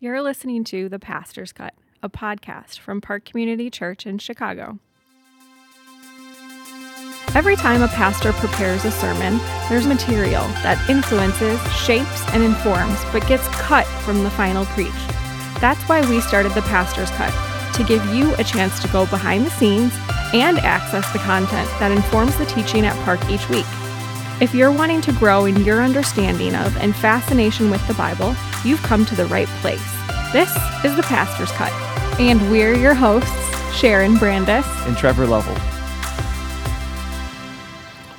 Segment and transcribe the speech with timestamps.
[0.00, 1.74] You're listening to The Pastor's Cut,
[2.04, 4.78] a podcast from Park Community Church in Chicago.
[7.34, 13.26] Every time a pastor prepares a sermon, there's material that influences, shapes, and informs, but
[13.26, 14.92] gets cut from the final preach.
[15.60, 17.34] That's why we started The Pastor's Cut,
[17.74, 19.92] to give you a chance to go behind the scenes
[20.32, 23.66] and access the content that informs the teaching at Park each week.
[24.40, 28.82] If you're wanting to grow in your understanding of and fascination with the Bible, you've
[28.84, 29.82] come to the right place.
[30.32, 30.50] This
[30.84, 31.72] is the Pastor's Cut,
[32.20, 33.32] and we're your hosts,
[33.76, 35.77] Sharon Brandis and Trevor Lovell.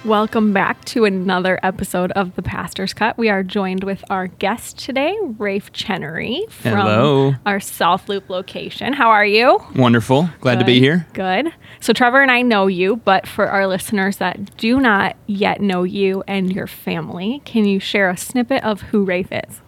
[0.09, 3.15] Welcome back to another episode of the Pastor's Cut.
[3.15, 7.35] We are joined with our guest today, Raef Chenery from Hello.
[7.45, 8.93] our South Loop location.
[8.93, 9.59] How are you?
[9.75, 10.27] Wonderful.
[10.41, 11.05] Glad to be here.
[11.13, 11.53] Good.
[11.79, 15.83] So Trevor and I know you, but for our listeners that do not yet know
[15.83, 19.61] you and your family, can you share a snippet of who Raef is?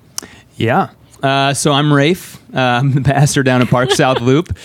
[0.55, 0.89] Yeah.
[1.21, 2.39] Uh, so I'm Raef.
[2.51, 4.57] Uh, I'm the pastor down at Park South Loop.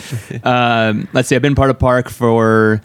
[0.43, 2.81] Um, let's see, I've been part of Park for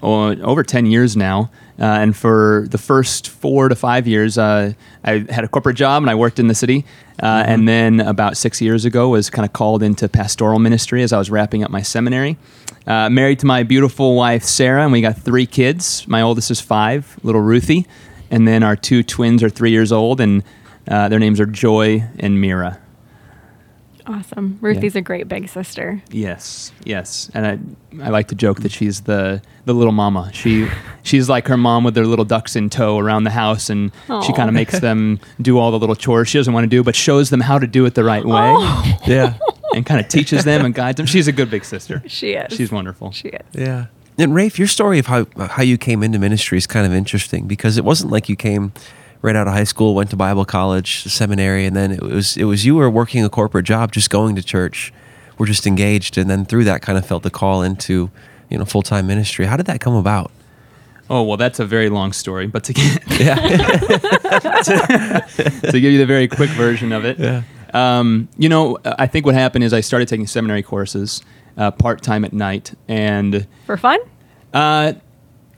[0.00, 1.50] oh, over 10 years now.
[1.80, 6.02] Uh, and for the first four to five years, uh, I had a corporate job
[6.02, 6.84] and I worked in the city.
[7.22, 11.12] Uh, And then about six years ago, was kind of called into pastoral ministry as
[11.12, 12.36] I was wrapping up my seminary.
[12.86, 16.06] Uh, married to my beautiful wife Sarah, and we got three kids.
[16.08, 17.86] My oldest is five, little Ruthie,
[18.30, 20.42] and then our two twins are three years old, and
[20.88, 22.78] uh, their names are Joy and Mira.
[24.10, 24.58] Awesome.
[24.60, 26.02] Ruthie's a great big sister.
[26.10, 30.30] Yes, yes, and I, I like to joke that she's the the little mama.
[30.34, 30.66] She
[31.04, 33.92] she's like her mom with their little ducks in tow around the house, and
[34.26, 36.82] she kind of makes them do all the little chores she doesn't want to do,
[36.82, 38.98] but shows them how to do it the right way, Oh.
[39.06, 39.38] Yeah.
[39.76, 41.06] and kind of teaches them and guides them.
[41.06, 42.02] She's a good big sister.
[42.08, 42.56] She is.
[42.56, 43.12] She's wonderful.
[43.12, 43.46] She is.
[43.54, 43.86] Yeah.
[44.18, 47.46] And Raef, your story of how how you came into ministry is kind of interesting
[47.46, 48.72] because it wasn't like you came
[49.22, 52.44] right out of high school, went to Bible college, seminary, and then it was it
[52.44, 54.92] was you were working a corporate job, just going to church,
[55.38, 58.10] were just engaged, and then through that kind of felt the call into
[58.48, 59.46] you know full time ministry.
[59.46, 60.30] How did that come about?
[61.08, 63.34] Oh well, that's a very long story, but to get, Yeah.
[65.60, 67.42] to give you the very quick version of it, Yeah.
[67.74, 71.22] um, you know, I think what happened is I started taking seminary courses
[71.56, 73.98] uh, part time at night, and For fun?
[74.54, 74.92] Uh,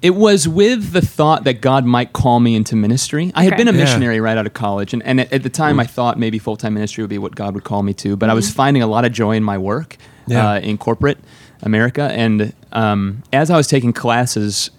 [0.02, 3.30] it was with the thought that God might call me into ministry.
[3.34, 3.64] I had Okay.
[3.64, 3.84] been a Yeah.
[3.84, 6.56] missionary right out of college, and, and at, at the time I thought maybe full
[6.56, 8.16] time ministry would be what God would call me to.
[8.16, 9.96] But I was finding a lot of joy in my work
[10.26, 10.50] Yeah.
[10.52, 11.18] uh, in corporate
[11.62, 12.02] America.
[12.12, 14.70] And um, as I was taking classes,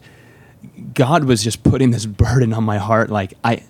[0.93, 3.09] God was just putting this burden on my heart.
[3.09, 3.63] Like, I.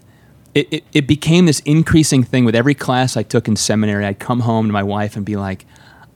[0.56, 4.06] It, it, it became this increasing thing with every class I took in seminary.
[4.06, 5.66] I'd come home to my wife and be like,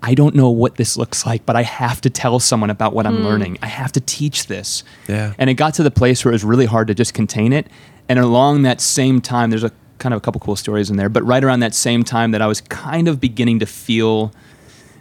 [0.03, 3.07] I don't know what this looks like, but I have to tell someone about what
[3.07, 3.57] I'm learning.
[3.61, 4.83] I have to teach this.
[5.07, 5.33] Yeah.
[5.37, 7.67] And it got to the place where it was really hard to just contain it.
[8.07, 11.09] And along that same time, there's a kind of a couple cool stories in there,
[11.09, 14.31] but right around that same time that I was kind of beginning to feel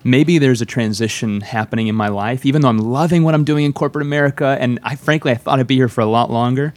[0.02, 3.64] maybe there's a transition happening in my life, even though I'm loving what I'm doing
[3.64, 4.56] in corporate America.
[4.58, 6.72] And I frankly, I thought I'd be here for a lot longer.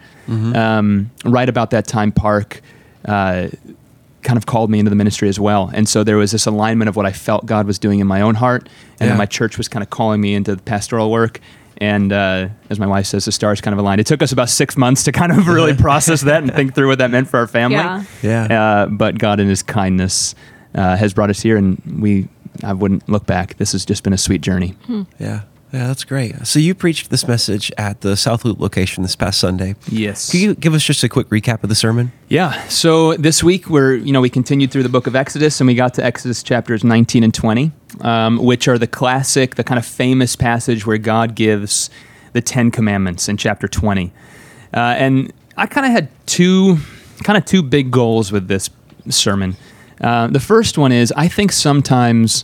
[0.56, 2.62] Um, right about that time, Park
[3.06, 3.48] uh,
[4.24, 5.70] kind of called me into the ministry as well.
[5.74, 8.22] And so there was this alignment of what I felt God was doing in my
[8.22, 8.64] own heart.
[9.00, 9.08] And Yeah.
[9.10, 11.40] then my church was kind of calling me into the pastoral work.
[11.78, 14.02] And uh, as my wife says, the stars kind of aligned.
[14.02, 16.88] It took us about six months to kind of really process that and think through
[16.90, 17.78] what that meant for our family.
[17.78, 18.04] Yeah.
[18.22, 18.62] Yeah.
[18.62, 20.36] Uh, but God, in His kindness,
[20.76, 22.28] uh, has brought us here, and we
[22.64, 23.56] I wouldn't look back.
[23.58, 24.76] This has just been a sweet journey.
[25.20, 25.42] Yeah.
[25.72, 26.48] Yeah, that's great.
[26.48, 29.76] So you preached this message at the South Loop location this past Sunday.
[29.88, 30.32] Yes.
[30.32, 32.12] Can you give us just a quick recap of the sermon?
[32.28, 32.68] Yeah.
[32.70, 35.76] So this week we're you know we continued through the book of Exodus and we
[35.76, 37.72] got to Exodus chapters 19 and 20,
[38.02, 41.92] um, which are the classic, the kind of famous passage where God gives
[42.34, 44.12] the Ten Commandments in chapter 20.
[44.74, 46.78] Uh, and I kind of had two
[47.24, 48.72] kind of two big goals with this
[49.10, 49.56] sermon.
[50.02, 52.44] Uh, the first one is I think sometimes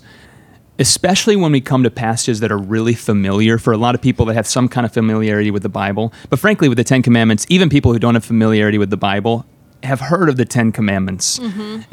[0.79, 4.25] especially when we come to passages that are really familiar for a lot of people
[4.25, 6.13] that have some kind of familiarity with the Bible.
[6.29, 9.45] But frankly, with the Ten Commandments, even people who don't have familiarity with the Bible
[9.83, 11.39] have heard of the Ten Commandments.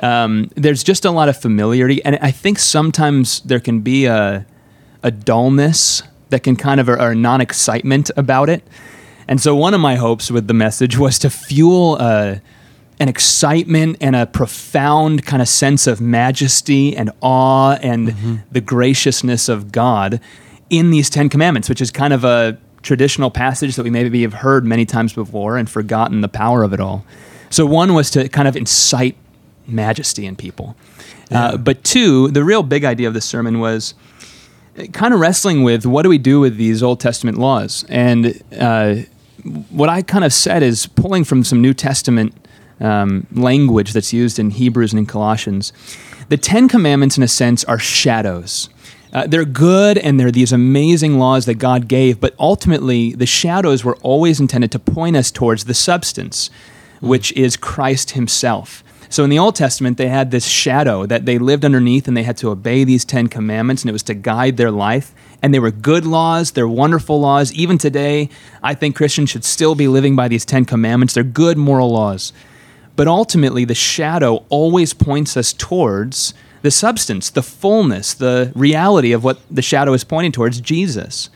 [0.02, 4.46] Um, there's just a lot of familiarity, and I think sometimes there can be a
[5.02, 8.66] a dullness that can kind of or a non excitement about it.
[9.28, 12.40] And so one of my hopes with the message was to fuel a
[13.02, 19.48] an excitement and a profound kind of sense of majesty and awe and the graciousness
[19.48, 20.20] of God
[20.70, 24.34] in these Ten Commandments, which is kind of a traditional passage that we maybe have
[24.34, 27.04] heard many times before and forgotten the power of it all.
[27.50, 29.16] So, one was to kind of incite
[29.66, 30.76] majesty in people.
[31.28, 33.94] Uh, but two, the real big idea of the sermon was
[34.92, 37.84] kind of wrestling with what do we do with these Old Testament laws?
[37.88, 38.96] And uh,
[39.70, 42.32] what I kind of said is pulling from some New Testament
[42.82, 45.72] um, language that's used in Hebrews and in Colossians.
[46.28, 48.68] The Ten Commandments, in a sense, are shadows.
[49.12, 53.84] Uh, they're good and they're these amazing laws that God gave, but ultimately the shadows
[53.84, 56.50] were always intended to point us towards the substance,
[57.00, 58.82] which is Christ Himself.
[59.10, 62.22] So in the Old Testament, they had this shadow that they lived underneath and they
[62.22, 65.12] had to obey these Ten Commandments, and it was to guide their life.
[65.42, 67.52] And they were good laws, they're wonderful laws.
[67.52, 68.30] Even today,
[68.62, 71.12] I think Christians should still be living by these Ten Commandments.
[71.12, 72.32] They're good moral laws.
[72.96, 79.24] But ultimately, the shadow always points us towards the substance, the fullness, the reality of
[79.24, 81.28] what the shadow is pointing towards Jesus.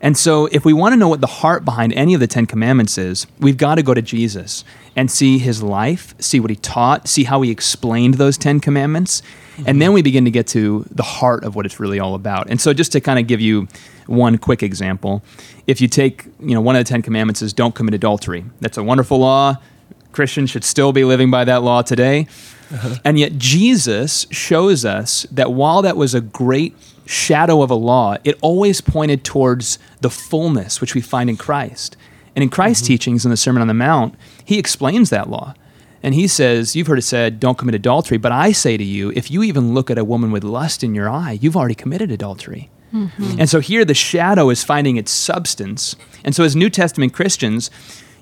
[0.00, 2.44] And so, if we want to know what the heart behind any of the Ten
[2.44, 4.62] Commandments is, we've got to go to Jesus
[4.94, 9.22] and see his life, see what he taught, see how he explained those Ten Commandments.
[9.66, 12.50] And then we begin to get to the heart of what it's really all about.
[12.50, 13.66] And so, just to kind of give you
[14.06, 15.22] one quick example,
[15.66, 18.44] if you take, you know, one of the Ten Commandments is don't commit adultery.
[18.60, 19.56] That's a wonderful law.
[20.14, 22.26] Christians should still be living by that law today.
[22.72, 22.96] Uh-huh.
[23.04, 26.74] And yet, Jesus shows us that while that was a great
[27.06, 31.96] shadow of a law, it always pointed towards the fullness which we find in Christ.
[32.34, 32.94] And in Christ's mm-hmm.
[32.94, 34.14] teachings in the Sermon on the Mount,
[34.44, 35.54] he explains that law.
[36.02, 38.18] And he says, You've heard it said, don't commit adultery.
[38.18, 40.94] But I say to you, if you even look at a woman with lust in
[40.94, 42.70] your eye, you've already committed adultery.
[42.92, 43.40] Mm-hmm.
[43.40, 45.96] And so here the shadow is finding its substance.
[46.22, 47.70] And so as New Testament Christians,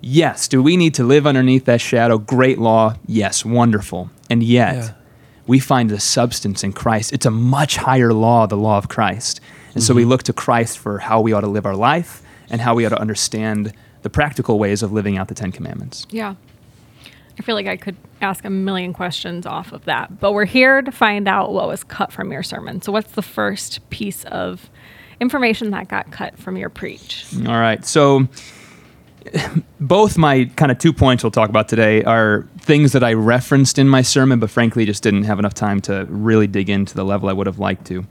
[0.02, 2.18] yes, do we need to live underneath that shadow?
[2.18, 2.96] Great law.
[3.06, 4.10] Yes, wonderful.
[4.28, 4.94] And yet, yeah.
[5.46, 7.12] we find the substance in Christ.
[7.12, 9.40] It's a much higher law, the law of Christ.
[9.40, 9.80] And mm-hmm.
[9.80, 10.10] so we mm-hmm.
[10.10, 12.90] look to Christ for how we ought to live our life and how we ought
[12.90, 13.72] to understand
[14.02, 16.06] the practical ways of living out the Ten Commandments.
[16.10, 16.34] Yeah.
[17.38, 20.82] I feel like I could ask a million questions off of that, but we're here
[20.82, 22.82] to find out what was cut from your sermon.
[22.82, 24.68] So, what's the first piece of
[25.18, 27.24] information that got cut from your preach?
[27.46, 27.84] All right.
[27.86, 28.28] So,
[29.80, 33.78] both my kind of two points we'll talk about today are things that I referenced
[33.78, 37.04] in my sermon, but frankly just didn't have enough time to really dig into the
[37.04, 38.06] level I would have liked to.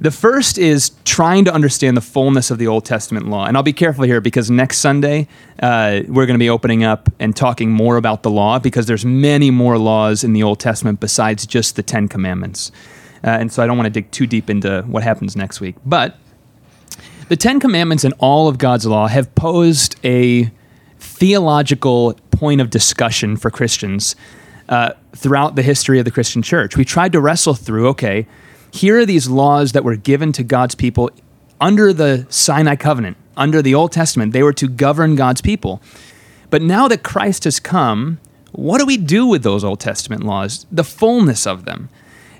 [0.00, 3.46] The first is trying to understand the fullness of the Old Testament law.
[3.46, 5.28] And I'll be careful here because next Sunday
[5.62, 9.04] uh, we're going to be opening up and talking more about the law because there's
[9.04, 12.72] many more laws in the Old Testament besides just the Ten Commandments.
[13.22, 15.76] Uh, and so I don't want to dig too deep into what happens next week.
[15.86, 16.18] But
[17.28, 20.50] the Ten Commandments and all of God's law have posed a
[20.98, 24.16] theological point of discussion for Christians
[24.68, 26.76] uh, throughout the history of the Christian church.
[26.76, 28.26] We tried to wrestle through okay,
[28.70, 31.10] here are these laws that were given to God's people
[31.60, 34.32] under the Sinai covenant, under the Old Testament.
[34.32, 35.80] They were to govern God's people.
[36.50, 38.18] But now that Christ has come,
[38.52, 40.66] what do we do with those Old Testament laws?
[40.70, 41.88] The fullness of them.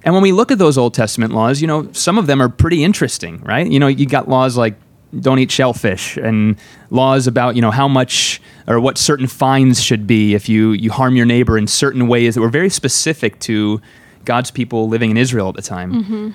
[0.05, 2.49] And when we look at those Old Testament laws, you know, some of them are
[2.49, 3.67] pretty interesting, right?
[3.67, 4.75] You know, you got laws like
[5.19, 6.57] don't eat shellfish and
[6.91, 10.91] laws about, you know, how much or what certain fines should be if you you
[10.91, 13.81] harm your neighbor in certain ways that were very specific to
[14.25, 15.93] God's people living in Israel at the time.
[15.93, 16.31] Mm-hmm.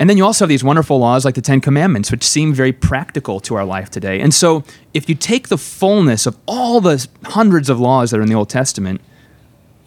[0.00, 2.72] And then you also have these wonderful laws like the Ten Commandments, which seem very
[2.72, 4.20] practical to our life today.
[4.20, 4.62] And so,
[4.94, 8.34] if you take the fullness of all the hundreds of laws that are in the
[8.34, 9.00] Old Testament,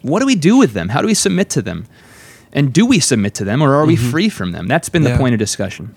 [0.02, 0.90] what do we do with them?
[0.90, 1.86] How do we submit to them?
[2.52, 3.88] And do we submit to them or are mm-hmm.
[3.88, 4.66] we free from them?
[4.66, 5.12] That's been yeah.
[5.12, 5.94] the point of discussion.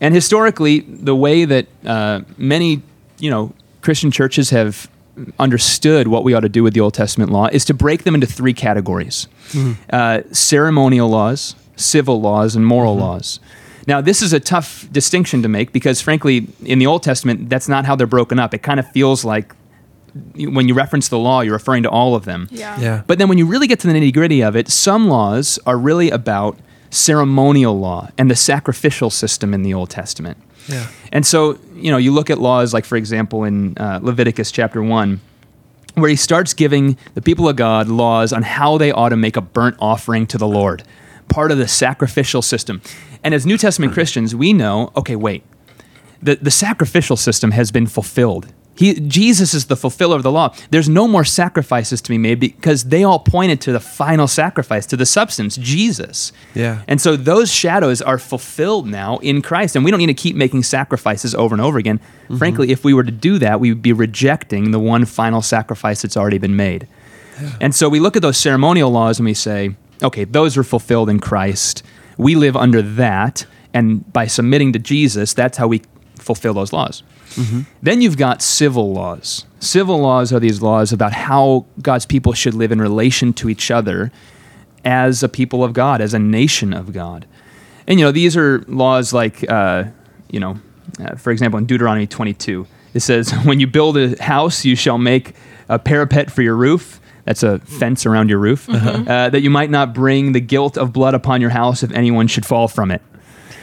[0.00, 2.82] And historically, the way that uh, many,
[3.18, 4.90] you know, Christian churches have
[5.38, 8.14] understood what we ought to do with the Old Testament law is to break them
[8.14, 9.72] into three categories mm-hmm.
[9.90, 13.04] uh, ceremonial laws, civil laws, and moral mm-hmm.
[13.04, 13.40] laws.
[13.86, 17.68] Now, this is a tough distinction to make because, frankly, in the Old Testament, that's
[17.68, 18.54] not how they're broken up.
[18.54, 19.54] It kind of feels like
[20.34, 22.48] when you reference the law, you're referring to all of them.
[22.50, 22.80] Yeah.
[22.80, 23.02] yeah.
[23.06, 25.76] But then when you really get to the nitty gritty of it, some laws are
[25.76, 26.58] really about
[26.90, 30.38] ceremonial law and the sacrificial system in the Old Testament.
[30.68, 30.86] Yeah.
[31.12, 34.82] And so, you know, you look at laws like, for example, in uh, Leviticus chapter
[34.82, 35.20] 1,
[35.94, 39.36] where he starts giving the people of God laws on how they ought to make
[39.36, 40.84] a burnt offering to the Lord,
[41.28, 42.80] part of the sacrificial system.
[43.22, 45.42] And as New Testament Christians, we know okay, wait,
[46.22, 50.54] the, the sacrificial system has been fulfilled he, Jesus is the fulfiller of the law.
[50.70, 54.84] There's no more sacrifices to be made because they all pointed to the final sacrifice,
[54.86, 56.32] to the substance, Jesus.
[56.54, 56.82] Yeah.
[56.88, 59.76] And so those shadows are fulfilled now in Christ.
[59.76, 61.98] And we don't need to keep making sacrifices over and over again.
[61.98, 62.38] Mm-hmm.
[62.38, 66.02] Frankly, if we were to do that, we would be rejecting the one final sacrifice
[66.02, 66.88] that's already been made.
[67.40, 67.52] Yeah.
[67.60, 71.08] And so we look at those ceremonial laws and we say, okay, those are fulfilled
[71.08, 71.82] in Christ.
[72.16, 73.46] We live under that.
[73.72, 75.82] And by submitting to Jesus, that's how we
[76.16, 77.02] fulfill those laws.
[77.34, 77.60] Mm-hmm.
[77.82, 79.44] Then you've got civil laws.
[79.60, 83.70] Civil laws are these laws about how God's people should live in relation to each
[83.70, 84.12] other
[84.84, 87.26] as a people of God, as a nation of God.
[87.86, 89.84] And, you know, these are laws like, uh,
[90.30, 90.58] you know,
[91.00, 94.98] uh, for example, in Deuteronomy 22, it says, When you build a house, you shall
[94.98, 95.34] make
[95.68, 97.00] a parapet for your roof.
[97.24, 98.68] That's a fence around your roof.
[98.68, 102.26] Uh, that you might not bring the guilt of blood upon your house if anyone
[102.26, 103.00] should fall from it.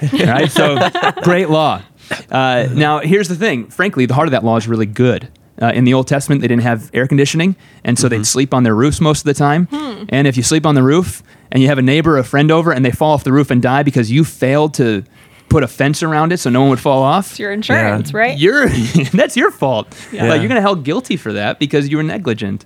[0.13, 0.49] right?
[0.49, 0.79] So,
[1.21, 1.83] great law.
[2.29, 3.67] Uh, now, here's the thing.
[3.67, 5.29] Frankly, the heart of that law is really good.
[5.61, 8.63] Uh, in the Old Testament, they didn't have air conditioning, and so they'd sleep on
[8.63, 9.67] their roofs most of the time.
[10.09, 12.49] And if you sleep on the roof and you have a neighbor, or a friend
[12.49, 15.03] over, and they fall off the roof and die because you failed to
[15.49, 18.37] put a fence around it so no one would fall off, It's your insurance, right?
[18.39, 18.69] you're
[19.13, 19.93] that's your fault.
[20.11, 20.23] Yeah.
[20.29, 22.63] Like you're gonna held guilty for that because you were negligent.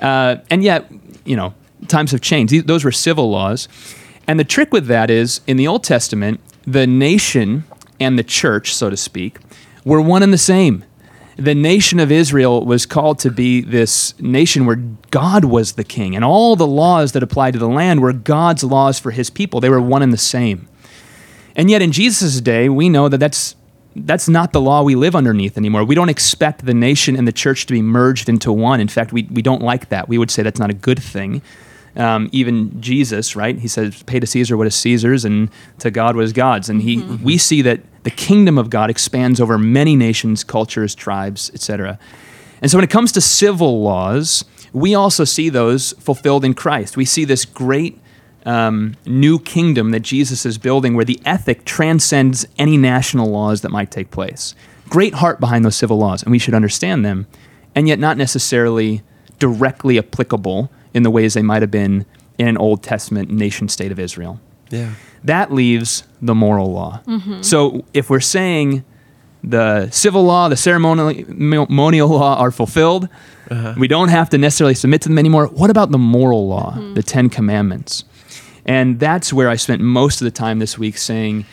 [0.00, 0.90] Uh, and yet,
[1.26, 1.54] you know,
[1.88, 2.50] times have changed.
[2.52, 3.68] These, those were civil laws,
[4.26, 7.64] and the trick with that is in the Old Testament, the nation
[8.02, 9.38] and the church, so to speak,
[9.84, 10.84] were one and the same.
[11.36, 14.76] The nation of Israel was called to be this nation where
[15.10, 18.62] God was the king, and all the laws that applied to the land were God's
[18.62, 19.60] laws for his people.
[19.60, 20.68] They were one and the same.
[21.56, 23.56] And yet, in Jesus' day, we know that that's,
[23.96, 25.84] that's not the law we live underneath anymore.
[25.84, 28.80] We don't expect the nation and the church to be merged into one.
[28.80, 30.08] In fact, we, we don't like that.
[30.08, 31.42] We would say that's not a good thing.
[31.94, 33.58] Um, even Jesus, right?
[33.58, 36.80] He says, "Pay to Caesar what is Caesar's, and to God what is God's." And
[36.80, 41.98] he, we see that the kingdom of God expands over many nations, cultures, tribes, etc.
[42.60, 46.96] And so, when it comes to civil laws, we also see those fulfilled in Christ.
[46.96, 47.98] We see this great
[48.44, 53.70] um, new kingdom that Jesus is building where the ethic transcends any national laws that
[53.70, 54.54] might take place.
[54.88, 57.26] Great heart behind those civil laws, and we should understand them,
[57.74, 59.02] and yet not necessarily
[59.38, 62.04] directly applicable in the ways they might have been
[62.38, 64.40] in an Old Testament nation state of Israel.
[64.72, 64.94] Yeah.
[65.24, 67.00] That leaves the moral law.
[67.06, 67.42] Mm-hmm.
[67.42, 68.84] So if we're saying
[69.44, 73.08] the civil law, the ceremonial ceremonial law are fulfilled,
[73.50, 73.74] uh-huh.
[73.78, 75.46] we don't have to necessarily submit to them anymore.
[75.46, 76.94] What about the moral law, mm-hmm.
[76.94, 78.04] the Ten Commandments?
[78.64, 81.44] And that's where I spent most of the time this week saying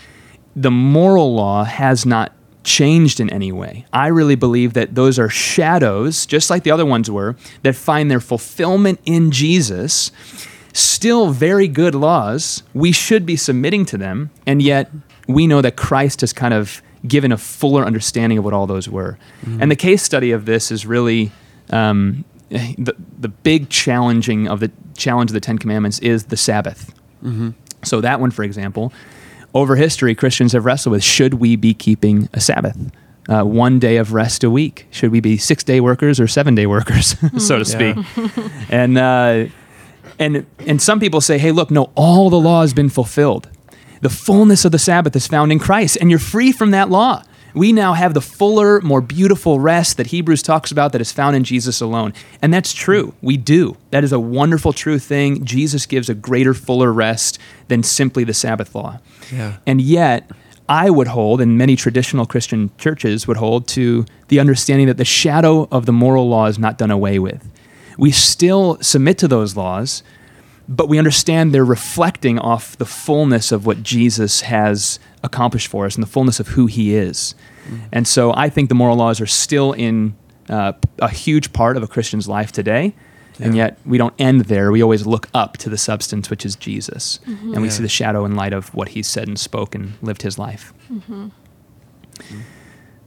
[0.56, 2.34] the moral law has not
[2.64, 3.86] changed in any way.
[3.92, 8.12] I really believe that those are shadows, just like the other ones were, that find
[8.12, 10.12] their fulfillment in Jesus.
[10.80, 12.64] Still very good laws.
[12.74, 14.90] We should be submitting to them, and yet
[15.28, 18.88] we know that Christ has kind of given a fuller understanding of what all those
[18.90, 19.18] were.
[19.62, 21.32] And the case study of this is really
[21.70, 26.94] um, the, the big challenging of the challenge of the Ten Commandments is the Sabbath.
[27.84, 28.92] So that one, for example,
[29.54, 32.78] over history, Christians have wrestled with: should we be keeping a Sabbath,
[33.30, 34.88] uh, one day of rest a week?
[34.92, 37.96] Should we be six day workers or seven day workers, so to speak?
[38.70, 39.46] and uh,
[40.20, 43.50] and and some people say, hey, look, no, all the law has been fulfilled.
[44.02, 47.24] The fullness of the Sabbath is found in Christ, and you're free from that law.
[47.56, 51.36] We now have the fuller, more beautiful rest that Hebrews talks about that is found
[51.36, 52.14] in Jesus alone.
[52.44, 53.16] And that's true.
[53.22, 53.76] We do.
[53.90, 55.44] That is a wonderful, true thing.
[55.44, 59.00] Jesus gives a greater, fuller rest than simply the Sabbath law.
[59.34, 59.58] Yeah.
[59.66, 60.30] And yet,
[60.70, 65.06] I would hold, and many traditional Christian churches would hold, to the understanding that the
[65.06, 67.44] shadow of the moral law is not done away with.
[68.00, 70.04] We still submit to those laws,
[70.68, 75.96] but we understand they're reflecting off the fullness of what Jesus has accomplished for us
[75.96, 77.36] and the fullness of who he is.
[77.66, 77.78] Mm-hmm.
[77.92, 80.16] And so I think the moral laws are still in
[80.48, 82.94] uh, a huge part of a Christian's life today.
[83.42, 84.70] And yet we don't end there.
[84.70, 87.20] We always look up to the substance, which is Jesus.
[87.26, 87.54] Mm-hmm.
[87.54, 87.74] And we Yeah.
[87.74, 90.74] see the shadow in light of what he said and spoke and lived his life.
[90.92, 91.30] Mm-hmm.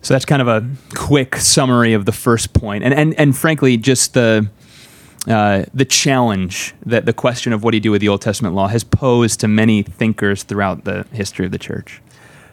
[0.01, 2.83] So that's kind of a quick summary of the first point.
[2.83, 4.49] And, and, and frankly, just the,
[5.29, 8.55] uh, the challenge that the question of what do you do with the Old Testament
[8.55, 12.01] law has posed to many thinkers throughout the history of the church.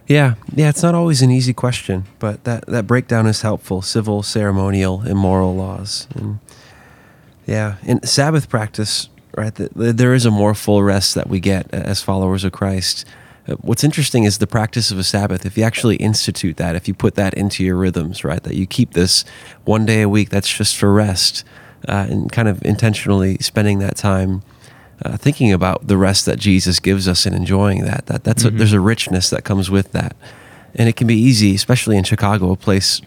[0.07, 3.83] Yeah, yeah, it's not always an easy question, but that, that breakdown is helpful.
[3.83, 6.07] Civil, ceremonial, and moral laws.
[6.15, 6.39] And
[7.45, 11.39] yeah, in Sabbath practice, right, th th- there is a more full rest that we
[11.39, 13.05] get as followers of Christ.
[13.47, 15.45] Uh, What's interesting is the practice of a Sabbath.
[15.45, 18.65] If you actually institute that, if you put that into your rhythms, right, that you
[18.65, 19.25] keep this
[19.65, 21.43] one day a week that's just for rest,
[21.87, 24.41] uh, and kind of intentionally spending that time
[25.05, 28.05] uh, thinking about the rest that Jesus gives us and enjoying that.
[28.07, 30.15] That that's a, there's a richness that comes with that,
[30.75, 33.01] and it can be easy, especially in Chicago, a place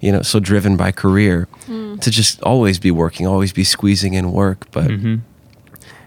[0.00, 4.32] you know so driven by career, to just always be working, always be squeezing in
[4.32, 4.70] work.
[4.70, 5.16] But Mm-hmm.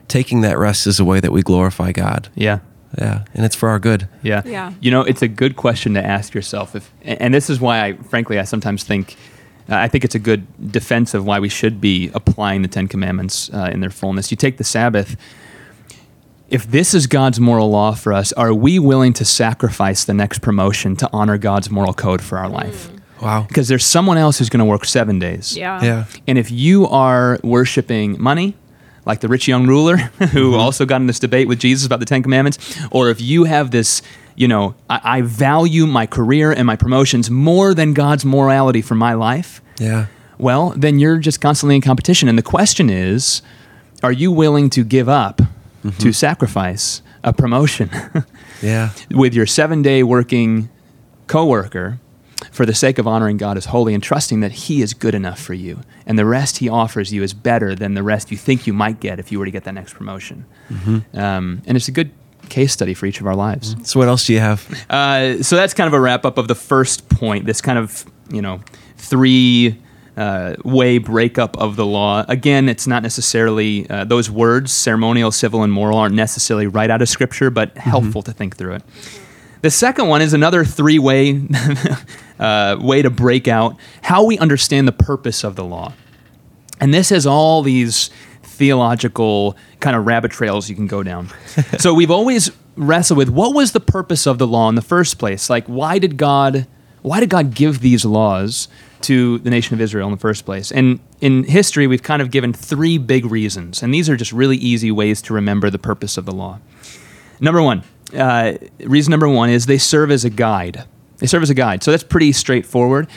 [0.07, 2.29] taking that rest is a way that we glorify God.
[2.35, 2.59] Yeah.
[2.95, 4.07] Yeah, and it's for our good.
[4.21, 4.43] Yeah.
[4.45, 4.71] Yeah.
[4.79, 6.75] You know, it's a good question to ask yourself.
[6.75, 9.15] If, and this is why I, frankly, I sometimes think,
[9.69, 12.87] Uh, I think it's a good defense of why we should be applying the Ten
[12.87, 14.31] Commandments uh, in their fullness.
[14.31, 15.15] You take the Sabbath.
[16.49, 20.39] If this is God's moral law for us, are we willing to sacrifice the next
[20.39, 22.89] promotion to honor God's moral code for our life?
[22.89, 22.99] Mm.
[23.21, 23.45] Wow.
[23.47, 25.55] Because there's someone else who's going to work seven days.
[25.55, 25.81] Yeah.
[25.81, 26.05] Yeah.
[26.27, 28.55] And if you are worshiping money,
[29.05, 30.59] like the rich young ruler who mm-hmm.
[30.59, 33.71] also got in this debate with Jesus about the Ten Commandments, or if you have
[33.71, 34.01] this,
[34.35, 38.95] you know, I, I value my career and my promotions more than God's morality for
[38.95, 40.07] my life, Yeah.
[40.37, 42.27] well, then you're just constantly in competition.
[42.29, 43.41] And the question is,
[44.01, 45.41] are you willing to give up
[45.99, 47.89] to sacrifice a promotion
[48.61, 48.89] Yeah.
[49.11, 50.69] with your seven day working
[51.27, 51.99] coworker
[52.51, 55.39] for the sake of honoring God as holy and trusting that He is good enough
[55.39, 58.67] for you, and the rest He offers you is better than the rest you think
[58.67, 60.45] you might get if you were to get that next promotion.
[61.13, 62.11] Um, and it's a good
[62.49, 63.75] case study for each of our lives.
[63.89, 64.67] So what else do you have?
[64.89, 67.45] Uh, so that's kind of a wrap up of the first point.
[67.45, 68.61] This kind of you know
[68.97, 69.77] three
[70.17, 72.25] uh, way breakup of the law.
[72.27, 77.01] Again, it's not necessarily uh, those words ceremonial, civil, and moral aren't necessarily right out
[77.01, 78.83] of Scripture, but helpful to think through it.
[79.61, 81.41] The second one is another three way
[82.39, 85.93] uh, way to break out how we understand the purpose of the law.
[86.79, 88.09] And this has all these
[88.53, 91.29] theological kind of rabbit trails you can go down.
[91.79, 95.17] so we've always wrestled with what was the purpose of the law in the first
[95.17, 95.49] place?
[95.49, 96.67] Like why did God
[97.01, 98.69] why did God give these laws
[99.01, 100.71] to the nation of Israel in the first place?
[100.71, 103.83] And in history we've kind of given three big reasons.
[103.83, 106.59] And these are just really easy ways to remember the purpose of the law.
[107.39, 107.83] Number one,
[108.15, 110.85] uh, reason number one is they serve as a guide.
[111.17, 111.83] They serve as a guide.
[111.83, 113.07] So that's pretty straightforward.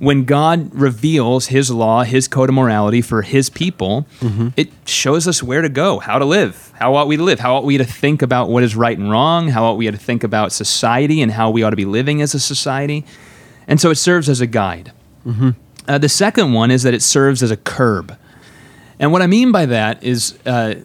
[0.00, 4.06] When God reveals His law, His code of morality for His people,
[4.56, 7.54] it shows us where to go, how to live, how ought we to live, how
[7.56, 10.24] ought we to think about what is right and wrong, how ought we to think
[10.24, 13.04] about society and how we ought to be living as a society.
[13.68, 14.90] And so it serves as a guide.
[15.86, 18.16] Uh, the second one is that it serves as a curb.
[18.98, 20.76] And what I mean by that is uh,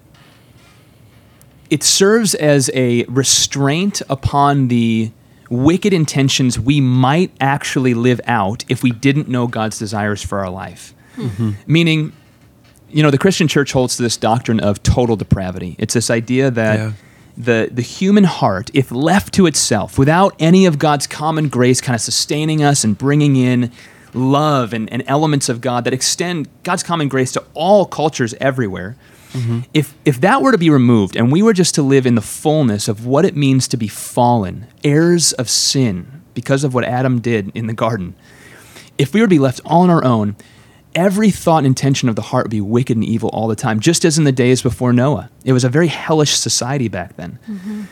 [1.70, 5.12] it serves as a restraint upon the
[5.56, 10.50] wicked intentions we might actually live out if we didn't know God's desires for our
[10.50, 10.94] life.
[11.16, 11.52] Mm-hmm.
[11.66, 12.12] Meaning,
[12.90, 15.76] you know, the Christian church holds to this doctrine of total depravity.
[15.80, 16.92] It's this idea that Yeah.
[17.38, 21.96] the, the human heart, if left to itself, without any of God's common grace kind
[21.96, 23.72] of sustaining us and bringing in
[24.14, 28.96] love and, and elements of God that extend God's common grace to all cultures everywhere,
[29.36, 29.60] Mm-hmm.
[29.74, 32.22] if, if that were to be removed and we were just to live in the
[32.22, 37.20] fullness of what it means to be fallen, heirs of sin, because of what Adam
[37.20, 38.16] did in the garden,
[38.98, 40.36] if we were to be left all on our own,
[40.94, 43.80] every thought and intention of the heart would be wicked and evil all the time,
[43.80, 45.30] just as in the days before Noah.
[45.44, 47.40] It was a very hellish society back then.
[47.48, 47.84] Mm-hmm.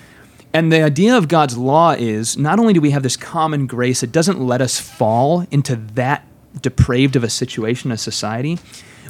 [0.53, 4.03] And the idea of God's law is not only do we have this common grace,
[4.03, 6.25] it doesn't let us fall into that
[6.61, 8.59] depraved of a situation, a society,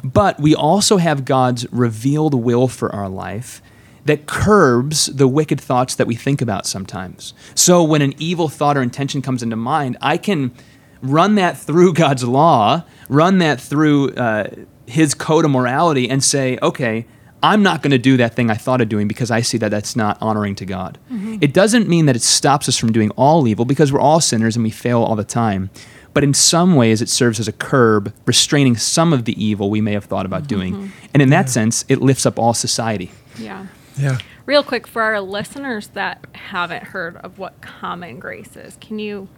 [0.04, 3.62] but we also have God's revealed will for our life
[4.04, 7.32] that curbs the wicked thoughts that we think about sometimes.
[7.54, 10.52] So when an evil thought or intention comes into mind, I can
[11.00, 14.50] run that through God's law, run that through uh,
[14.86, 17.06] His code of morality, and say, okay,
[17.42, 19.70] I'm not going to do that thing I thought of doing because I see that
[19.70, 20.98] that's not honoring to God.
[21.42, 24.56] It doesn't mean that it stops us from doing all evil because we're all sinners
[24.56, 25.68] and we fail all the time.
[26.14, 29.80] But in some ways, it serves as a curb, restraining some of the evil we
[29.80, 30.74] may have thought about doing.
[30.74, 31.06] Mm-hmm.
[31.12, 33.10] And in that sense, it lifts up all society.
[33.36, 33.66] Yeah.
[33.98, 34.18] Yeah.
[34.46, 39.28] Real quick for our listeners that haven't heard of what common grace is, can you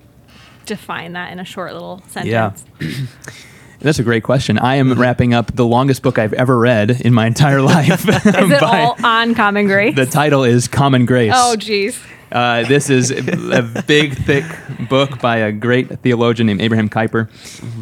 [0.67, 2.65] define that in a short little sentence?
[2.81, 2.91] Yeah
[3.81, 4.59] That's a great question.
[4.59, 8.09] I am wrapping up the longest book I've ever read in my entire life.
[8.09, 9.95] Is it all on common grace?
[9.95, 11.33] the title is Common Grace.
[11.35, 12.01] oh, geez.
[12.37, 14.45] Uh, this is a big, thick
[14.91, 17.31] book by a great theologian named Abraham Kuyper.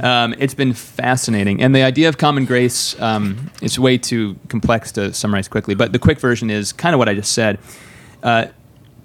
[0.00, 1.60] Um, it's been fascinating.
[1.60, 5.90] And the idea of common grace um, is way too complex to summarize quickly, but
[5.90, 7.58] the quick version is kind of what I just said.
[8.22, 8.46] Uh,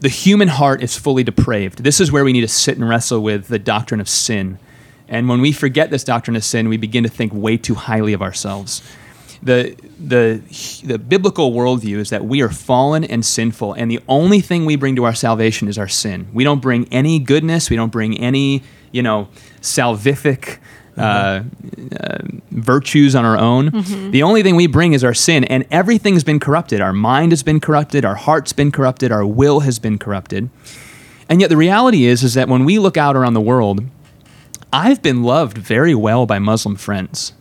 [0.01, 1.83] the human heart is fully depraved.
[1.83, 4.59] This is where we need to sit and wrestle with the doctrine of sin.
[5.07, 8.13] And when we forget this doctrine of sin, we begin to think way too highly
[8.13, 8.83] of ourselves
[9.41, 10.41] the the
[10.85, 14.75] the biblical worldview is that we are fallen and sinful, and the only thing we
[14.75, 16.27] bring to our salvation is our sin.
[16.33, 17.69] We don't bring any goodness.
[17.69, 19.29] We don't bring any you know
[19.61, 20.59] salvific.
[20.97, 21.43] Uh,
[21.97, 22.17] uh,
[22.51, 23.71] virtues on our own.
[24.11, 26.81] The only thing we bring is our sin, and everything's been corrupted.
[26.81, 28.03] Our mind has been corrupted.
[28.03, 29.09] Our heart's been corrupted.
[29.09, 30.49] Our will has been corrupted.
[31.29, 33.85] And yet, the reality is, is that when we look out around the world,
[34.73, 37.31] I've been loved very well by Muslim friends.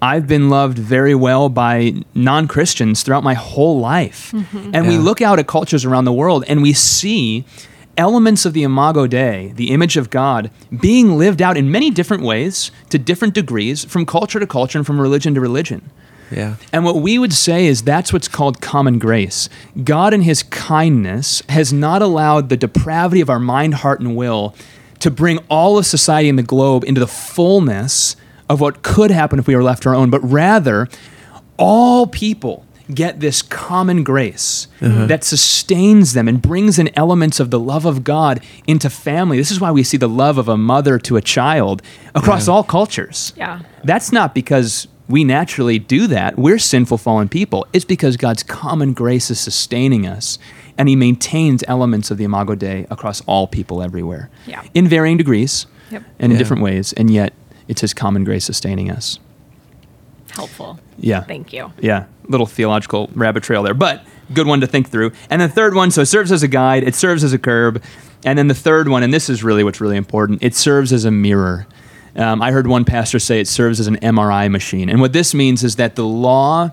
[0.00, 4.32] I've been loved very well by non Christians throughout my whole life.
[4.32, 4.70] Mm-hmm.
[4.74, 7.44] And we look out at cultures around the world and we see
[7.96, 12.22] elements of the Imago Dei, the image of God, being lived out in many different
[12.22, 15.90] ways to different degrees from culture to culture and from religion to religion.
[16.30, 16.56] Yeah.
[16.72, 19.48] And what we would say is that's what's called common grace.
[19.84, 24.54] God, in His kindness, has not allowed the depravity of our mind, heart, and will
[24.98, 28.16] to bring all of society in the globe into the fullness
[28.48, 30.88] of what could happen if we were left our own, but rather,
[31.56, 35.06] all people get this common grace uh-huh.
[35.06, 39.36] that sustains them and brings in elements of the love of God into family.
[39.36, 41.82] This is why we see the love of a mother to a child
[42.14, 42.54] across Yeah.
[42.54, 43.32] all cultures.
[43.36, 43.60] Yeah.
[43.82, 46.38] That's not because we naturally do that.
[46.38, 47.66] We're sinful, fallen people.
[47.72, 50.38] It's because God's common grace is sustaining us,
[50.78, 54.62] and He maintains elements of the Imago Dei across all people everywhere, Yeah.
[54.74, 56.02] in varying degrees Yep.
[56.20, 56.38] and in Yeah.
[56.38, 57.32] different ways, and yet
[57.68, 59.18] it's His common grace sustaining us.
[60.30, 60.78] Helpful.
[60.98, 61.22] Yeah.
[61.22, 61.72] Thank you.
[61.80, 65.12] Yeah, little theological rabbit trail there, but good one to think through.
[65.30, 67.82] And the third one, so it serves as a guide, it serves as a curb.
[68.24, 71.04] And then the third one, and this is really what's really important, it serves as
[71.04, 71.66] a mirror.
[72.16, 74.88] Um, I heard one pastor say it serves as an MRI machine.
[74.88, 76.70] And what this means is that the law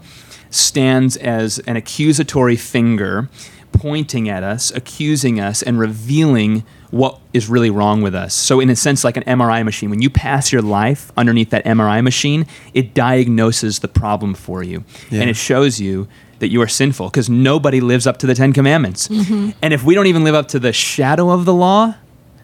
[0.49, 3.29] stands as an accusatory finger
[3.73, 8.33] pointing at us, accusing us, and revealing what is really wrong with us.
[8.33, 11.65] So, in a sense, like an MRI machine, when you pass your life underneath that
[11.65, 14.83] MRI machine, it diagnoses the problem for you.
[15.09, 15.21] Yeah.
[15.21, 16.07] And it shows you
[16.39, 19.07] that you are sinful because nobody lives up to the Ten Commandments.
[19.07, 19.51] Mm-hmm.
[19.61, 21.95] And if we don't even live up to the shadow of the law,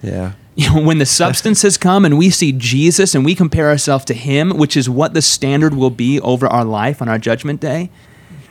[0.01, 0.33] Yeah.
[0.55, 4.05] you know, when the substance has come and we see Jesus and we compare ourselves
[4.05, 7.59] to him, which is what the standard will be over our life on our judgment
[7.59, 7.89] day,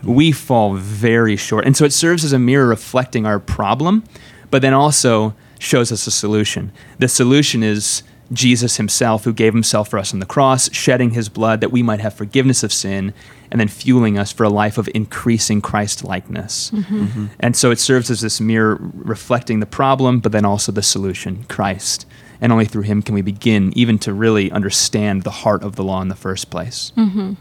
[0.03, 1.65] we fall very short.
[1.67, 4.05] And so it serves as a mirror reflecting our problem,
[4.51, 6.73] but then also shows us a solution.
[6.99, 11.29] The solution is Jesus himself, who gave himself for us on the cross, shedding his
[11.29, 13.15] blood that we might have forgiveness of sin,
[13.51, 16.71] and then fueling us for a life of increasing Christ likeness.
[16.71, 17.05] Mm-hmm.
[17.05, 17.27] Mm-hmm.
[17.41, 21.45] And so it serves as this mirror reflecting the problem, but then also the solution,
[21.45, 22.07] Christ.
[22.41, 25.83] And only through him can we begin even to really understand the heart of the
[25.83, 26.93] law in the first place.
[26.97, 27.35] Mm-hmm.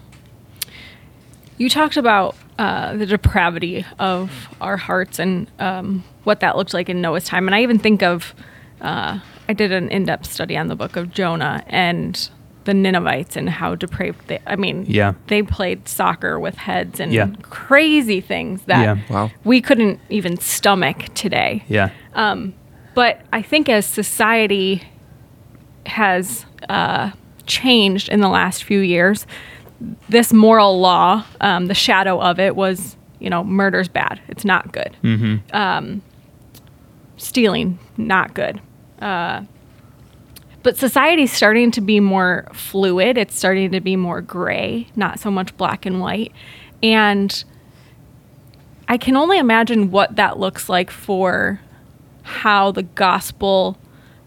[1.57, 6.89] You talked about uh, the depravity of our hearts and um, what that looked like
[6.89, 7.47] in Noah's time.
[7.47, 8.33] And I even think of,
[8.81, 12.29] uh, I did an in depth study on the book of Jonah and
[12.65, 15.13] the Ninevites and how depraved they, I mean, Yeah.
[15.27, 17.27] they played soccer with heads and Yeah.
[17.43, 18.97] crazy things that Yeah.
[19.09, 19.31] Wow.
[19.45, 21.63] we couldn't even stomach today.
[21.69, 21.89] Yeah.
[22.93, 24.81] But I think as society
[25.85, 27.11] has uh,
[27.45, 29.25] changed in the last few years,
[30.09, 34.19] this moral law, um, the shadow of it was, you know, murder's bad.
[34.27, 34.95] It's not good.
[35.53, 36.01] Um,
[37.17, 38.61] stealing, not good.
[38.99, 39.43] Uh,
[40.63, 43.17] but society's starting to be more fluid.
[43.17, 46.33] It's starting to be more gray, not so much black and white.
[46.83, 47.43] And
[48.87, 51.59] I can only imagine what that looks like for
[52.23, 53.77] how the gospel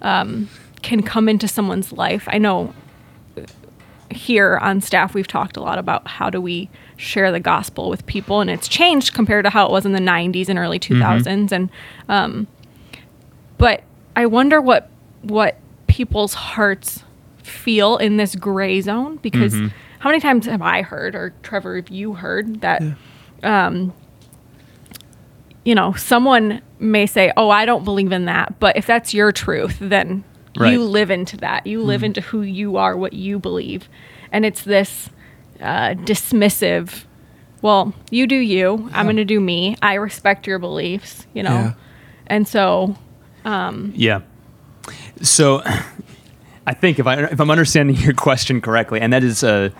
[0.00, 0.48] um,
[0.82, 2.26] can come into someone's life.
[2.30, 2.72] I know
[4.10, 8.04] here on staff we've talked a lot about how do we share the gospel with
[8.06, 11.02] people, and it's changed compared to how it was in the '90s and early mm-hmm.
[11.02, 11.52] 2000s.
[11.52, 11.70] And
[12.08, 12.46] um,
[13.58, 13.82] but
[14.16, 14.90] I wonder what
[15.22, 17.04] what people's hearts
[17.42, 19.68] feel in this gray zone because mm-hmm.
[20.00, 22.82] how many times have I heard, or Trevor, have you heard that?
[23.42, 23.92] Um,
[25.64, 29.30] you know, someone may say, "Oh, I don't believe in that," but if that's your
[29.32, 30.24] truth, then
[30.58, 30.72] Right.
[30.72, 31.66] you live into that.
[31.66, 33.88] You live into who you are, what you believe,
[34.32, 35.08] and it's this
[35.60, 37.04] uh, dismissive.
[37.62, 38.88] Well, you do you.
[38.92, 39.76] I'm going to do me.
[39.82, 41.26] I respect your beliefs.
[41.34, 41.72] You know, Yeah.
[42.26, 42.96] and so
[43.44, 44.20] Yeah.
[45.22, 45.62] So
[46.66, 49.70] I think if I if I'm understanding your question correctly, and that is uh,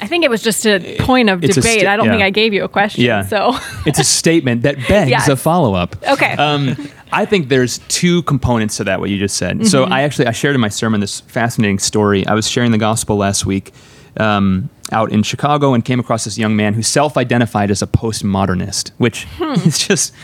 [0.00, 1.80] I think it was just a point of It's debate.
[1.80, 2.22] sti- I don't think.
[2.22, 3.04] I gave you a question.
[3.04, 3.22] Yeah.
[3.24, 5.96] So it's a statement that begs a follow up.
[6.08, 6.32] Okay.
[6.32, 6.76] Um,
[7.12, 9.00] I think there's two components to that.
[9.00, 9.66] What you just said.
[9.66, 9.92] So Mm-hmm.
[9.92, 12.26] I actually I shared in my sermon this fascinating story.
[12.26, 13.72] I was sharing the gospel last week.
[14.18, 18.92] Um, out in Chicago, and came across this young man who self-identified as a postmodernist,
[18.98, 19.54] which Hmm.
[19.68, 20.14] is just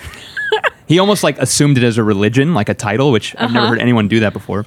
[0.87, 3.55] he almost like assumed it as a religion, like a title, which I've Uh-huh.
[3.55, 4.65] never heard anyone do that before.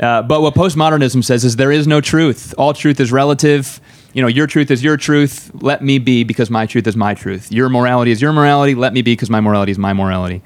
[0.00, 2.52] Uh, but what postmodernism says is there is no truth.
[2.58, 3.80] All truth is relative.
[4.12, 5.50] You know, your truth is your truth.
[5.60, 7.52] Let me be because my truth is my truth.
[7.52, 8.74] Your morality is your morality.
[8.74, 10.42] Let me be because my morality is my morality.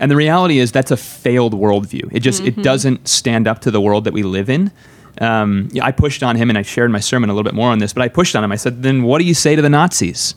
[0.00, 2.08] And the reality is that's a failed worldview.
[2.12, 4.72] It just it doesn't stand up to the world that we live in.
[5.20, 7.70] Um, yeah, I pushed on him, and I shared my sermon a little bit more
[7.70, 7.92] on this.
[7.92, 8.50] But I pushed on him.
[8.50, 10.34] I said, "Then what do you say to the Nazis?"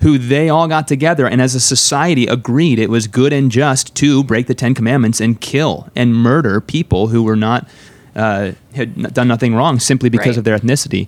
[0.00, 3.94] who they all got together and as a society agreed it was good and just
[3.94, 7.68] to break the Ten Commandments and kill and murder people who were not
[8.16, 10.38] uh, had done nothing wrong simply because Right.
[10.38, 11.06] of their ethnicity.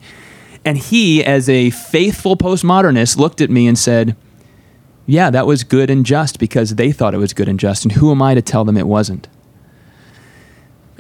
[0.65, 4.15] And he, as a faithful postmodernist, looked at me and said,
[5.07, 7.93] "Yeah, that was good and just because they thought it was good and just, and
[7.93, 9.29] who am I to tell them it wasn't?"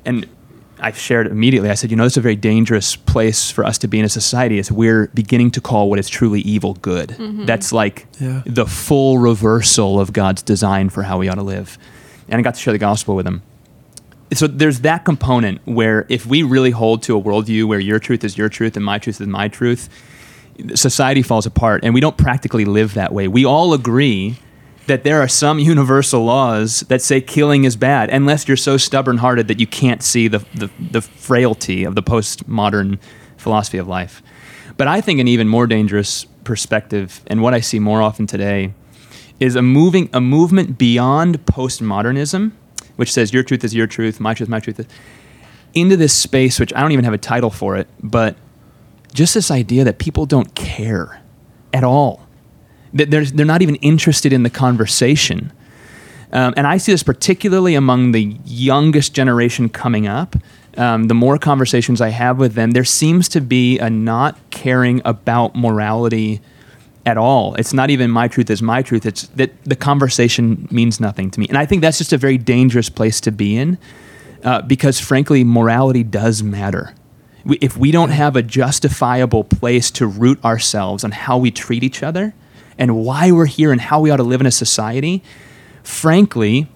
[0.05, 0.27] And
[0.81, 1.71] I shared immediately.
[1.71, 4.09] I said, you know, it's a very dangerous place for us to be in a
[4.09, 4.59] society.
[4.59, 7.11] Is we're beginning to call what is truly evil good.
[7.11, 7.47] Mm-hmm.
[7.47, 8.43] That's like Yeah.
[8.45, 11.79] the full reversal of God's design for how we ought to live.
[12.29, 13.43] And I got to share the gospel with him.
[14.35, 18.25] So there's that component where if we really hold to a worldview where your truth
[18.25, 19.88] is your truth and my truth is my truth,
[20.75, 23.29] society falls apart and we don't practically live that way.
[23.29, 24.38] We all agree
[24.87, 29.19] that there are some universal laws that say killing is bad, unless you're so stubborn
[29.19, 32.99] hearted that you can't see the, the, the frailty of the postmodern
[33.37, 34.23] philosophy of life.
[34.77, 38.75] But I think an even more dangerous perspective, and what I see more often today,
[39.40, 42.53] is a moving a movement beyond postmodernism,
[42.97, 44.87] which says your truth is your truth, my truth, my truth,
[45.75, 48.37] into this space which I don't even have a title for it, but
[49.14, 51.22] just this idea that people don't care
[51.72, 52.27] at all.
[52.92, 55.53] That they're, they're not even interested in the conversation.
[56.33, 60.37] Um, and I see this particularly among the youngest generation coming up.
[60.77, 65.00] Um, the more conversations I have with them, there seems to be a not caring
[65.05, 66.40] about morality
[67.07, 67.55] at all.
[67.55, 69.07] It's not even my truth is my truth.
[69.07, 71.46] It's that the conversation means nothing to me.
[71.48, 73.79] And I think that's just a very dangerous place to be in
[74.42, 76.94] uh, because, frankly, morality does matter.
[77.45, 81.83] We, if we don't have a justifiable place to root ourselves on how we treat
[81.83, 82.35] each other
[82.79, 85.23] and why we're here and how we ought to live in a society,
[85.83, 86.69] frankly,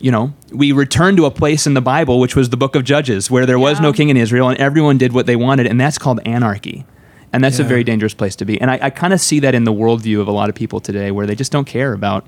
[0.00, 2.84] you know, we return to a place in the Bible, which was the book of
[2.84, 5.80] Judges, where there was no king in Israel and everyone did what they wanted, and
[5.80, 6.84] that's called anarchy.
[7.32, 8.60] And that's a very dangerous place to be.
[8.60, 10.80] And I, I kind of see that in the worldview of a lot of people
[10.80, 12.26] today, where they just don't care about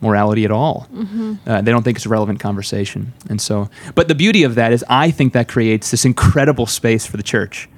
[0.00, 0.88] morality at all.
[1.46, 3.12] Uh, they don't think it's a relevant conversation.
[3.28, 7.06] And so, but the beauty of that is, I think that creates this incredible space
[7.06, 7.68] for the church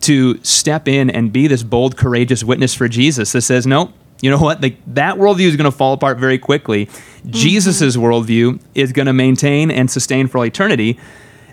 [0.00, 4.30] to step in and be this bold, courageous witness for Jesus that says, no, you
[4.30, 4.62] know what?
[4.62, 6.88] Like, that worldview is going to fall apart very quickly.
[7.26, 10.98] Jesus's worldview is going to maintain and sustain for all eternity.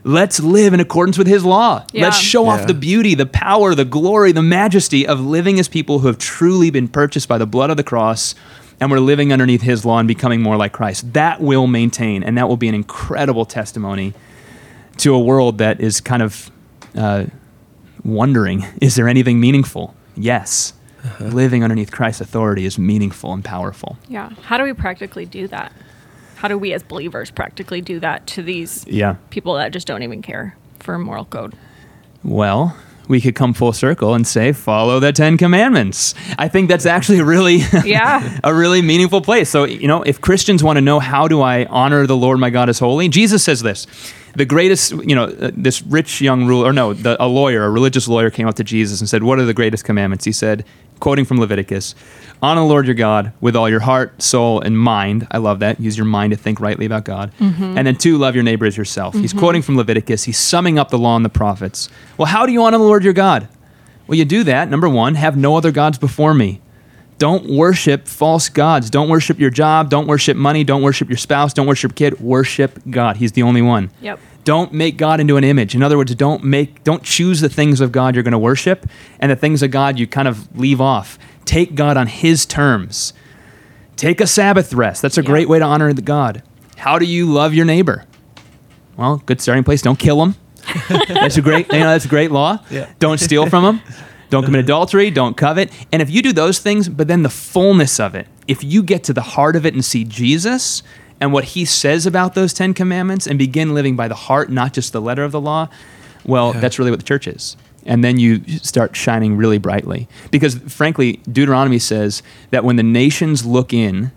[0.04, 1.86] Let's live in accordance with his law.
[1.91, 2.04] Yeah.
[2.04, 5.99] Let's show off the beauty, the power, the glory, the majesty of living as people
[5.99, 8.36] who have truly been purchased by the blood of the cross
[8.79, 11.13] and we're living underneath his law and becoming more like Christ.
[11.13, 14.13] That will maintain, and that will be an incredible testimony
[14.97, 16.49] to a world that is kind of
[16.95, 17.25] uh,
[18.03, 19.95] wondering is there anything meaningful?
[20.15, 20.73] Yes.
[21.19, 23.97] Living underneath Christ's authority is meaningful and powerful.
[24.07, 24.29] Yeah.
[24.43, 25.71] How do we practically do that?
[26.38, 29.15] How do we as believers practically do that to these Yeah.
[29.29, 31.53] people that just don't even care for moral code?
[32.23, 32.75] Well,
[33.07, 36.15] we could come full circle and say, follow the Ten Commandments.
[36.37, 38.39] I think that's actually really, Yeah.
[38.43, 39.49] a really meaningful place.
[39.49, 42.49] So, you know, if Christians want to know how do I honor the Lord my
[42.49, 43.87] God as holy, Jesus says this.
[44.35, 47.69] The greatest, you know, uh, this rich young ruler, or no, the, a lawyer, a
[47.69, 50.25] religious lawyer came up to Jesus and said, What are the greatest commandments?
[50.25, 50.65] He said,
[50.99, 51.95] quoting from Leviticus,
[52.41, 55.27] honor the Lord your God with all your heart, soul, and mind.
[55.31, 55.79] I love that.
[55.79, 57.31] Use your mind to think rightly about God.
[57.39, 57.77] Mm-hmm.
[57.77, 59.13] And then two, love your neighbor as yourself.
[59.15, 59.39] He's mm-hmm.
[59.39, 60.23] quoting from Leviticus.
[60.23, 61.89] He's summing up the law and the prophets.
[62.17, 63.47] Well, how do you honor the Lord your God?
[64.08, 64.69] Well, you do that.
[64.69, 66.62] Number one, have no other gods before me.
[67.17, 68.89] Don't worship false gods.
[68.89, 69.89] Don't worship your job.
[69.89, 70.63] Don't worship money.
[70.65, 71.54] Don't worship your spouse.
[71.54, 72.19] Don't worship kid.
[72.19, 73.17] Worship God.
[73.17, 73.89] He's the only one.
[74.01, 74.19] Yep.
[74.43, 75.73] Don't make God into an image.
[75.75, 78.86] In other words, don't make don't choose the things of God you're going to worship
[79.19, 81.17] and the things of God you kind of leave off.
[81.45, 83.13] Take God on his terms.
[83.95, 85.01] Take a Sabbath rest.
[85.01, 85.28] That's a Yeah.
[85.28, 86.43] great way to honor the God.
[86.78, 88.04] How do you love your neighbor?
[88.97, 89.82] Well, good starting place.
[89.82, 90.36] Don't kill him.
[91.08, 92.60] that's a great, you know, that's a great law.
[92.69, 92.88] Yeah.
[92.99, 93.82] Don't steal from him.
[94.29, 95.11] Don't commit adultery.
[95.11, 95.71] Don't covet.
[95.91, 99.03] And if you do those things, but then the fullness of it, if you get
[99.05, 100.83] to the heart of it and see Jesus
[101.21, 104.73] and what he says about those Ten Commandments and begin living by the heart, not
[104.73, 105.69] just the letter of the law,
[106.25, 106.59] well, Yeah.
[106.59, 107.55] that's really what the church is.
[107.85, 110.07] And then you start shining really brightly.
[110.31, 114.11] Because frankly, Deuteronomy says that when the nations look in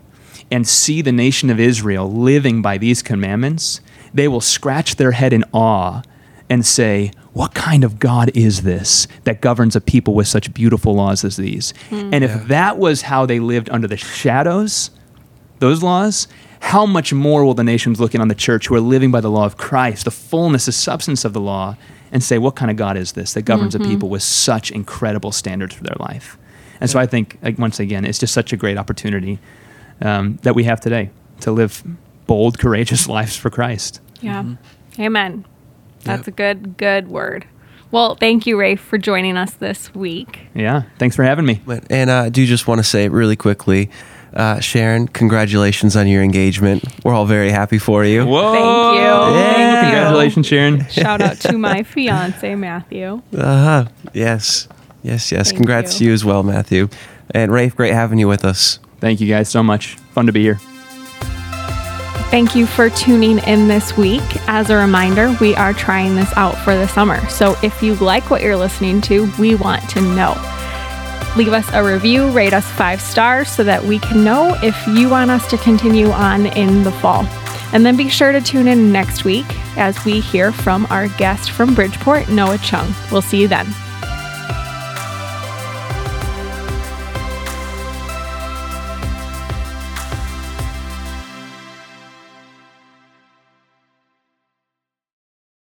[0.51, 3.79] and see the nation of Israel living by these commandments,
[4.11, 6.01] they will scratch their head in awe
[6.49, 10.95] and say, What kind of God is this that governs a people with such beautiful
[10.95, 11.73] laws as these?
[11.89, 12.13] Hmm.
[12.13, 12.43] And if Yeah.
[12.47, 14.89] that was how they lived under the shadows,
[15.59, 16.27] those laws,
[16.61, 19.21] how much more will the nations look in on the church who are living by
[19.21, 21.77] the law of Christ, the fullness, the substance of the law,
[22.11, 23.91] and say, What kind of God is this that governs a mm-hmm.
[23.91, 26.37] people with such incredible standards for their life?
[26.81, 29.37] And so I think, like, once again, it's just such a great opportunity
[30.01, 31.83] um, that we have today to live
[32.25, 34.01] bold, courageous lives for Christ.
[34.21, 34.43] Yeah.
[34.43, 35.01] Mm-hmm.
[35.01, 35.45] Amen.
[36.03, 37.45] That's a good, good word.
[37.91, 40.39] Well, thank you, Raef, for joining us this week.
[40.53, 40.83] Yeah.
[40.99, 41.61] Thanks for having me.
[41.89, 43.89] And uh, I do just want to say really quickly,
[44.33, 46.83] uh, Sharon, congratulations on your engagement.
[47.03, 48.25] We're all very happy for you.
[48.27, 48.51] Whoa.
[48.51, 49.01] Thank you.
[49.01, 49.31] Yeah.
[49.33, 49.89] Thank you.
[49.91, 50.87] Congratulations, Sharon.
[50.89, 53.23] Shout out to my fiance, Matthew.
[53.35, 53.85] Uh huh.
[54.13, 54.67] Yes.
[55.01, 55.31] Yes.
[55.31, 55.47] Yes.
[55.47, 55.97] Thank Congrats you.
[55.97, 56.89] to you as well, Matthew.
[57.31, 58.79] And Raef, great having you with us.
[58.99, 59.95] Thank you guys so much.
[60.13, 60.59] Fun to be here.
[62.29, 64.21] Thank you for tuning in this week.
[64.47, 67.27] As a reminder, we are trying this out for the summer.
[67.27, 70.35] So if you like what you're listening to, we want to know.
[71.35, 75.09] Leave us a review, rate us five stars so that we can know if you
[75.09, 77.25] want us to continue on in the fall.
[77.73, 81.49] And then be sure to tune in next week as we hear from our guest
[81.49, 82.93] from Bridgeport, Noah Chung.
[83.11, 83.73] We'll see you then.